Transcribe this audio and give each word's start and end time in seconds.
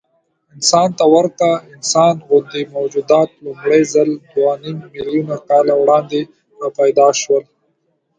انسان 0.55 0.87
ته 0.97 1.05
ورته 1.13 1.47
موجودات 2.77 3.29
لومړی 3.43 3.81
ځل 3.93 4.09
دوهنیممیلیونه 4.33 5.35
کاله 5.49 5.73
وړاندې 5.81 6.19
راپیدا 6.61 7.07
شول. 7.21 7.43